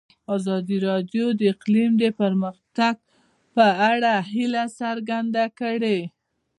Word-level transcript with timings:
ازادي 0.35 0.77
راډیو 0.87 1.25
د 1.39 1.41
اقلیم 1.53 1.91
د 2.01 2.03
پرمختګ 2.19 2.95
په 3.55 3.65
اړه 3.91 4.13
هیله 4.31 4.63
څرګنده 4.79 5.45
کړې. 5.59 5.99